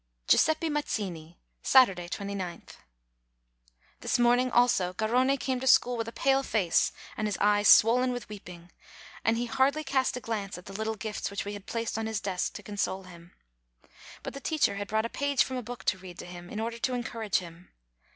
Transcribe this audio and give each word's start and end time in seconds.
GIUSEPPE 0.29 0.71
MAZZINI 0.71 1.37
Saturday, 1.61 2.09
29th. 2.09 2.77
This 3.99 4.17
morning, 4.17 4.49
also, 4.49 4.93
Garrone 4.93 5.37
came 5.37 5.59
to 5.59 5.67
school 5.67 5.95
with 5.95 6.07
a 6.07 6.11
pale 6.11 6.41
face 6.41 6.91
and 7.15 7.27
his 7.27 7.37
eyes 7.39 7.67
swollen 7.67 8.11
with 8.11 8.27
weeping, 8.27 8.71
and 9.23 9.37
he 9.37 9.45
"'GIUSEPPE 9.45 9.45
M 9.45 9.53
AZZINI 9.53 9.57
237 9.57 9.57
hardly 9.57 9.83
cast 9.83 10.17
a 10.17 10.19
glance 10.19 10.57
at 10.57 10.65
the 10.65 10.73
little 10.73 10.95
gifts 10.95 11.29
which 11.29 11.45
we 11.45 11.53
had 11.53 11.67
placed 11.67 11.99
on 11.99 12.07
his 12.07 12.19
desk 12.19 12.53
to 12.53 12.63
console 12.63 13.03
him. 13.03 13.35
But 14.23 14.33
the 14.33 14.39
teacher 14.39 14.73
had 14.77 14.87
brought 14.87 15.05
a 15.05 15.07
page 15.07 15.43
from 15.43 15.57
a 15.57 15.61
book 15.61 15.83
to 15.83 15.99
read 15.99 16.17
to 16.17 16.25
him, 16.25 16.49
in 16.49 16.59
order 16.59 16.79
to 16.79 16.95
encourage 16.95 17.35
him. 17.35 17.69